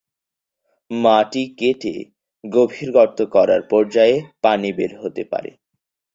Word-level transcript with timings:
মাটি 0.91 1.43
কেটে 1.57 1.95
গভীর 2.43 2.89
গর্ত 2.91 3.19
করার 3.33 3.61
পর্যায়ে 3.69 4.15
পানি 4.43 4.69
বের 4.77 4.91
হতে 5.01 5.23
পারে। 5.31 5.51